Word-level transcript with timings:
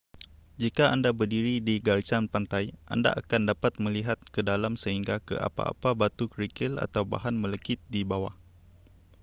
jika 0.61 0.85
anda 0.93 1.09
berdiri 1.19 1.55
di 1.67 1.75
garisan 1.87 2.25
pantai 2.33 2.65
anda 2.93 3.11
akan 3.21 3.41
dapat 3.53 3.73
melihat 3.85 4.17
ke 4.33 4.41
dalam 4.49 4.73
sehingga 4.81 5.15
ke 5.27 5.35
apa-apa 5.49 5.89
batu 6.01 6.25
kerikil 6.33 6.73
atau 6.85 7.03
bahan 7.11 7.35
melekit 7.43 7.77
di 7.93 8.01
bawah 8.11 8.33